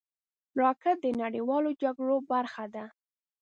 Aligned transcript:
راکټ 0.61 0.97
د 1.03 1.07
نړیوالو 1.21 1.69
جګړو 1.81 2.17
برخه 2.31 2.65
ده 2.75 2.85